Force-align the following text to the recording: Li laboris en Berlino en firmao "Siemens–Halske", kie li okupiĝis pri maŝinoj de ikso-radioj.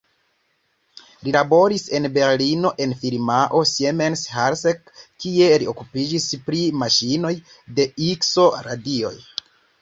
Li 1.25 1.33
laboris 1.33 1.83
en 1.97 2.07
Berlino 2.15 2.71
en 2.85 2.95
firmao 3.01 3.61
"Siemens–Halske", 3.73 4.73
kie 5.25 5.51
li 5.65 5.69
okupiĝis 5.75 6.27
pri 6.49 6.63
maŝinoj 6.81 7.33
de 7.79 7.87
ikso-radioj. 8.09 9.15